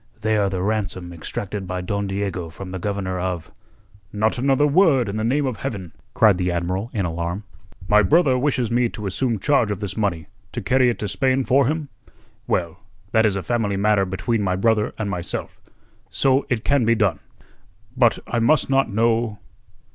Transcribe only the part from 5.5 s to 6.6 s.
Heaven!" cried the